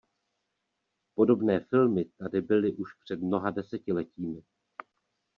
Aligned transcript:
Podobné 1.15 1.59
filmy 1.59 2.05
tady 2.05 2.41
byly 2.41 2.73
už 2.73 2.93
před 3.03 3.21
mnoha 3.21 3.51
desetiletími. 3.51 4.41